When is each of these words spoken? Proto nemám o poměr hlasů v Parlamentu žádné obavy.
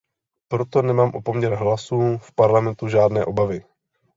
Proto 0.47 0.81
nemám 0.81 1.11
o 1.15 1.21
poměr 1.21 1.55
hlasů 1.55 2.17
v 2.17 2.31
Parlamentu 2.35 2.87
žádné 2.87 3.25
obavy. 3.25 3.63